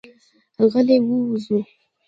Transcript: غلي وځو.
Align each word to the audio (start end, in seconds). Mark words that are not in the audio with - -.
غلي 0.71 0.97
وځو. 1.05 1.57